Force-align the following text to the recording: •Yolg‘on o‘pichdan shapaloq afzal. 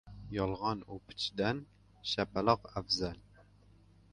•Yolg‘on 0.35 0.79
o‘pichdan 0.95 1.59
shapaloq 2.13 2.67
afzal. 2.83 3.21